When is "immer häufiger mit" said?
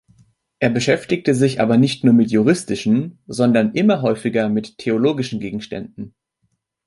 3.73-4.79